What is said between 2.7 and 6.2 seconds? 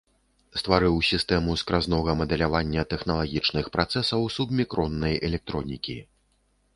тэхналагічных працэсаў субмікроннай электронікі.